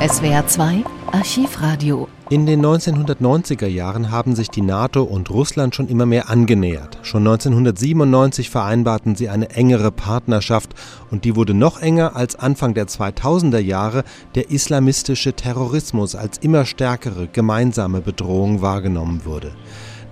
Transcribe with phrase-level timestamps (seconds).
[0.00, 2.06] SWR 2 Archivradio.
[2.30, 6.98] In den 1990er Jahren haben sich die NATO und Russland schon immer mehr angenähert.
[7.02, 10.72] Schon 1997 vereinbarten sie eine engere Partnerschaft
[11.10, 14.04] und die wurde noch enger, als Anfang der 2000er Jahre
[14.36, 19.50] der islamistische Terrorismus als immer stärkere gemeinsame Bedrohung wahrgenommen wurde.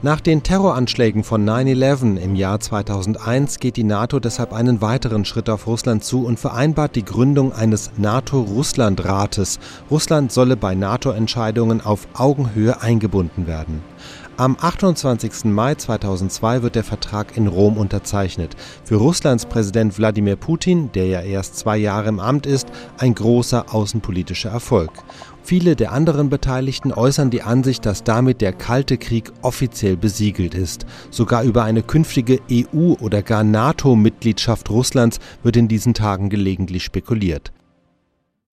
[0.03, 5.49] Nach den Terroranschlägen von 9-11 im Jahr 2001 geht die NATO deshalb einen weiteren Schritt
[5.49, 9.59] auf Russland zu und vereinbart die Gründung eines NATO-Russland-Rates.
[9.91, 13.83] Russland solle bei NATO-Entscheidungen auf Augenhöhe eingebunden werden.
[14.37, 15.47] Am 28.
[15.47, 18.55] Mai 2002 wird der Vertrag in Rom unterzeichnet.
[18.85, 22.69] Für Russlands Präsident Wladimir Putin, der ja erst zwei Jahre im Amt ist,
[22.99, 24.91] ein großer außenpolitischer Erfolg.
[25.47, 30.87] Viele der anderen Beteiligten äußern die Ansicht, dass damit der Kalte Krieg offiziell besiegelt ist.
[31.13, 37.53] Sogar über eine künftige EU- oder gar NATO-Mitgliedschaft Russlands wird in diesen Tagen gelegentlich spekuliert.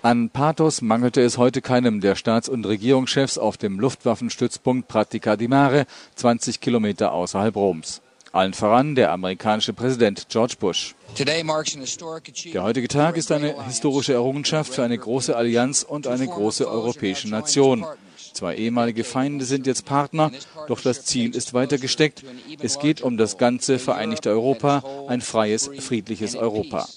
[0.04, 5.48] An Pathos mangelte es heute keinem der Staats- und Regierungschefs auf dem Luftwaffenstützpunkt Pratica di
[5.48, 8.03] Mare, 20 Kilometer außerhalb Roms.
[8.34, 10.96] Allen voran der amerikanische Präsident George Bush.
[11.20, 17.30] Der heutige Tag ist eine historische Errungenschaft für eine große Allianz und eine große europäische
[17.30, 17.86] Nation.
[18.34, 20.32] Zwei ehemalige Feinde sind jetzt Partner,
[20.68, 22.24] doch das Ziel ist weiter gesteckt.
[22.60, 26.88] Es geht um das ganze vereinigte Europa, ein freies, friedliches Europa.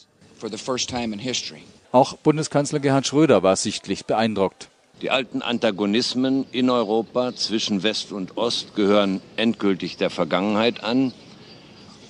[1.93, 4.71] Auch Bundeskanzler Gerhard Schröder war sichtlich beeindruckt.
[5.03, 11.13] Die alten Antagonismen in Europa zwischen West und Ost gehören endgültig der Vergangenheit an.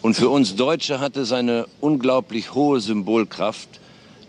[0.02, 3.68] Und für uns Deutsche hatte es eine unglaublich hohe Symbolkraft,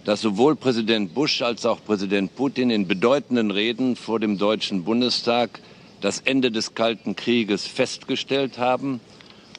[0.06, 5.60] dass sowohl Präsident Bush als auch Präsident Putin in bedeutenden Reden vor dem Deutschen Bundestag
[6.02, 9.02] das Ende des Kalten Krieges festgestellt haben.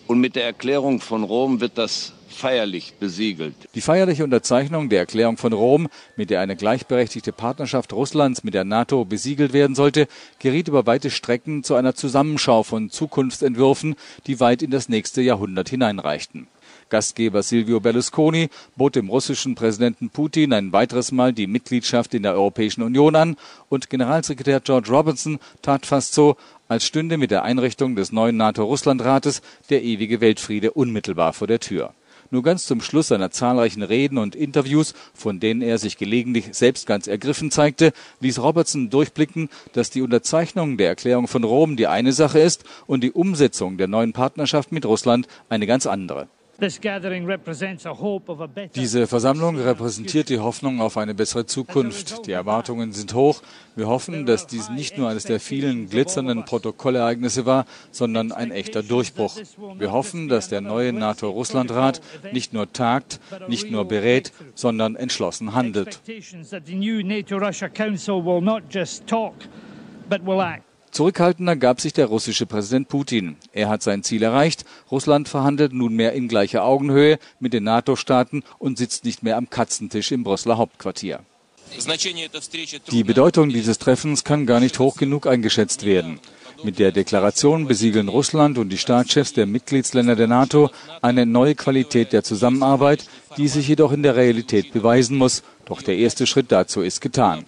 [0.06, 3.55] Und mit der Erklärung von Rom wird das feierlich besiegelt.
[3.75, 8.65] Die feierliche Unterzeichnung der Erklärung von Rom, mit der eine gleichberechtigte Partnerschaft Russlands mit der
[8.65, 14.62] NATO besiegelt werden sollte, geriet über weite Strecken zu einer Zusammenschau von Zukunftsentwürfen, die weit
[14.62, 16.47] in das nächste Jahrhundert hineinreichten.
[16.91, 22.34] Gastgeber Silvio Berlusconi bot dem russischen Präsidenten Putin ein weiteres Mal die Mitgliedschaft in der
[22.34, 23.37] Europäischen Union an
[23.69, 29.43] und Generalsekretär George Robinson tat fast so, als stünde mit der Einrichtung des neuen NATO-Russland-Rates
[29.71, 31.95] der ewige Weltfriede unmittelbar vor der Tür.
[32.31, 36.87] Nur ganz zum Schluss seiner zahlreichen Reden und Interviews, von denen er sich gelegentlich selbst
[36.87, 42.12] ganz ergriffen zeigte, ließ Robertson durchblicken, dass die Unterzeichnung der Erklärung von Rom die eine
[42.12, 46.28] Sache ist und die Umsetzung der neuen Partnerschaft mit Russland eine ganz andere.
[48.75, 52.27] Diese Versammlung repräsentiert die Hoffnung auf eine bessere Zukunft.
[52.27, 53.43] Die Erwartungen sind hoch.
[53.77, 58.83] Wir hoffen, dass dies nicht nur eines der vielen glitzernden Protokollereignisse war, sondern ein echter
[58.83, 59.37] Durchbruch.
[59.79, 62.01] Wir hoffen, dass der neue NATO-Russland-Rat
[62.33, 66.01] nicht nur tagt, nicht nur berät, sondern entschlossen handelt.
[70.98, 73.36] Zurückhaltender gab sich der russische Präsident Putin.
[73.53, 74.64] Er hat sein Ziel erreicht.
[74.91, 80.10] Russland verhandelt nunmehr in gleicher Augenhöhe mit den NATO-Staaten und sitzt nicht mehr am Katzentisch
[80.10, 81.20] im Brüsseler Hauptquartier.
[82.91, 86.19] Die Bedeutung dieses Treffens kann gar nicht hoch genug eingeschätzt werden.
[86.64, 90.69] Mit der Deklaration besiegeln Russland und die Staatschefs der Mitgliedsländer der NATO
[91.00, 93.04] eine neue Qualität der Zusammenarbeit,
[93.36, 95.44] die sich jedoch in der Realität beweisen muss.
[95.65, 97.44] Doch der erste Schritt dazu ist getan.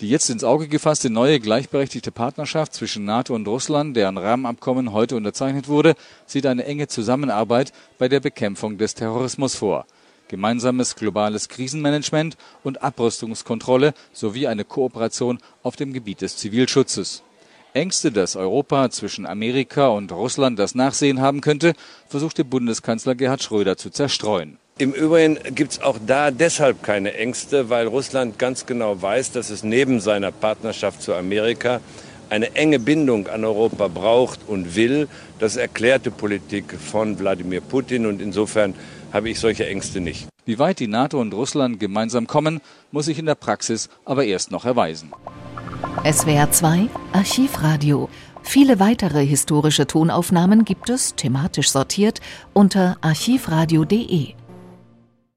[0.00, 5.16] Die jetzt ins Auge gefasste neue gleichberechtigte Partnerschaft zwischen NATO und Russland, deren Rahmenabkommen heute
[5.16, 5.94] unterzeichnet wurde,
[6.26, 9.86] sieht eine enge Zusammenarbeit bei der Bekämpfung des Terrorismus vor.
[10.28, 17.22] Gemeinsames globales Krisenmanagement und Abrüstungskontrolle sowie eine Kooperation auf dem Gebiet des Zivilschutzes.
[17.72, 21.74] Ängste, dass Europa zwischen Amerika und Russland das Nachsehen haben könnte,
[22.08, 24.58] versuchte Bundeskanzler Gerhard Schröder zu zerstreuen.
[24.78, 29.48] Im Übrigen gibt es auch da deshalb keine Ängste, weil Russland ganz genau weiß, dass
[29.48, 31.80] es neben seiner Partnerschaft zu Amerika
[32.28, 35.08] eine enge Bindung an Europa braucht und will.
[35.38, 38.74] Das erklärte Politik von Wladimir Putin und insofern
[39.14, 40.28] habe ich solche Ängste nicht.
[40.44, 42.60] Wie weit die NATO und Russland gemeinsam kommen,
[42.92, 45.10] muss sich in der Praxis aber erst noch erweisen.
[46.04, 48.10] SWR 2 Archivradio.
[48.42, 52.20] Viele weitere historische Tonaufnahmen gibt es, thematisch sortiert,
[52.52, 54.34] unter archivradio.de.